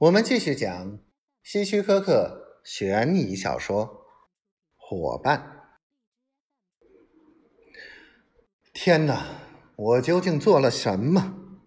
[0.00, 0.98] 我们继续讲
[1.42, 3.86] 希区柯克悬疑小说
[4.78, 5.66] 《伙伴》。
[8.72, 9.42] 天哪，
[9.76, 11.60] 我究竟做了什么？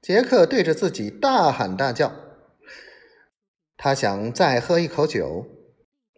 [0.00, 2.14] 杰克对着自己大喊大叫。
[3.76, 5.44] 他想再喝一口酒，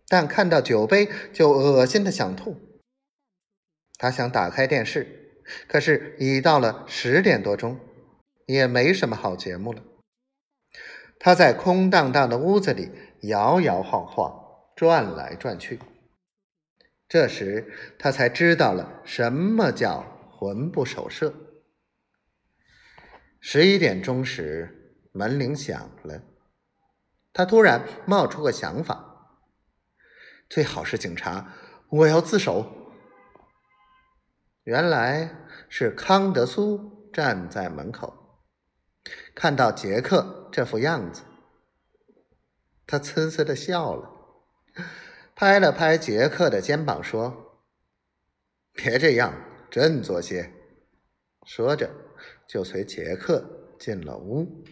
[0.06, 2.58] 但看到酒杯就恶心的想吐。
[3.96, 7.80] 他想打开电视，可是已到了十点多钟，
[8.44, 9.82] 也没什么好节目了。
[11.22, 12.90] 他在空荡荡的屋子里
[13.24, 14.34] 摇摇晃晃，
[14.74, 15.78] 转来转去。
[17.06, 21.34] 这时，他才知道了什么叫魂不守舍。
[23.38, 26.22] 十一点钟时，门铃响了。
[27.34, 29.36] 他突然冒出个想法：
[30.48, 31.52] 最好是警察，
[31.90, 32.66] 我要自首。
[34.64, 35.34] 原来
[35.68, 38.40] 是康德苏站在门口。
[39.34, 41.22] 看到杰克这副样子，
[42.86, 44.10] 他呲呲的笑了，
[45.34, 47.62] 拍了拍杰克的肩膀说
[48.74, 49.32] ：“别这样，
[49.70, 50.52] 振作些。”
[51.46, 51.90] 说着，
[52.48, 54.64] 就随杰克进了屋。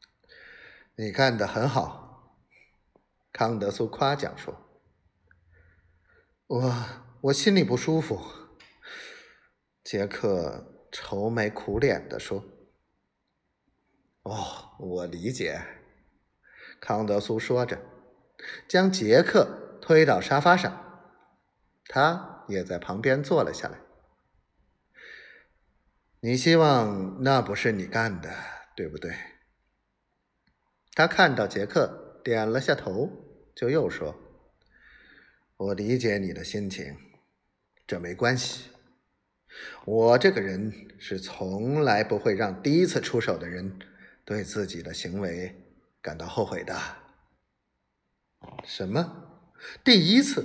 [0.96, 2.36] “你干得很好。”
[3.32, 4.54] 康德苏夸奖说。
[6.46, 6.74] “我
[7.22, 8.20] 我心里不舒服。”
[9.82, 12.44] 杰克愁眉苦脸的说。
[14.28, 15.60] 哦，我理解。”
[16.80, 17.80] 康德苏说着，
[18.68, 21.10] 将杰克推到沙发上，
[21.86, 23.80] 他也在旁边坐了下来。
[26.20, 28.32] “你希望那不是你干的，
[28.76, 29.12] 对不对？”
[30.94, 33.10] 他看到杰克点了下头，
[33.56, 34.14] 就又说
[35.56, 36.96] ：“我理解你的心情，
[37.86, 38.70] 这没关系。
[39.84, 43.76] 我这个人是从来不会让第一次出手的人。”
[44.28, 45.56] 对自己的行为
[46.02, 46.78] 感到后悔的？
[48.62, 49.50] 什么？
[49.82, 50.44] 第一次？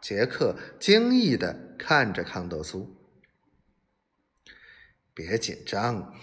[0.00, 2.96] 杰克惊异的看着康德苏。
[5.12, 6.14] 别紧张，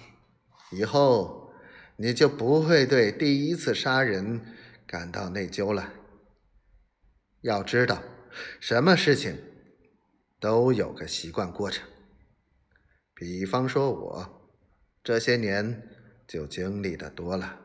[0.71, 1.53] 以后
[1.97, 4.43] 你就不会对第一次杀人
[4.87, 5.93] 感到内疚了。
[7.41, 8.01] 要知道，
[8.59, 9.37] 什么事情
[10.39, 11.87] 都有个习惯过程。
[13.13, 14.51] 比方说，我
[15.03, 15.93] 这些年。
[16.27, 17.59] 就经历的多了。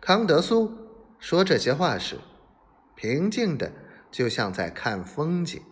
[0.00, 0.72] 康德苏
[1.18, 2.18] 说这些话时，
[2.94, 3.72] 平静的
[4.10, 5.62] 就像在看风景。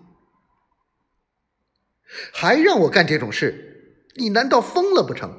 [2.32, 5.32] 还让我干这种事，你难道疯了不成？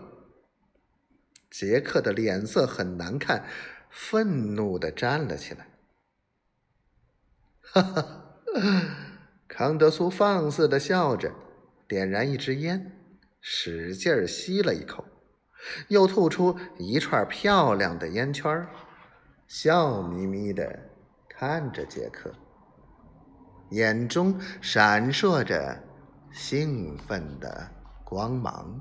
[1.52, 3.48] 杰克的脸色很难看，
[3.92, 5.68] 愤怒的站了起来。
[7.62, 8.36] 哈哈，
[9.48, 11.32] 康德苏放肆的笑着，
[11.88, 15.06] 点燃一支烟，使劲吸了一口。
[15.88, 18.66] 又吐出一串漂亮的烟圈，
[19.48, 20.80] 笑眯眯地
[21.30, 22.32] 看着杰克，
[23.70, 25.78] 眼中闪烁着
[26.32, 27.70] 兴奋的
[28.04, 28.80] 光芒。